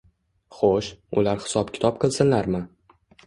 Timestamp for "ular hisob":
1.23-1.71